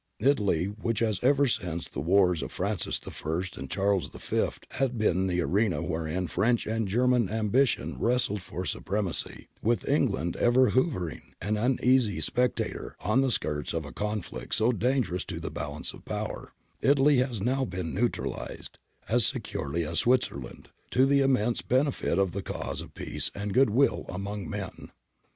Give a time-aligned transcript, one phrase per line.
[0.19, 4.39] Italy, which ever since the wars of Francis I and Charles V,
[4.71, 10.37] had been the arena wherein French and German am bition wrestled for supremacy, with England
[10.37, 15.39] ever hover ing, an uneasy spectator, on the skirts of a conflict so dangerous to
[15.39, 16.53] the Balance of Power—
[16.91, 22.41] Italy has now been' neutralised' as securely as Switzerland, to the immense benefit of the
[22.41, 24.89] cause of peace and goodwill among men.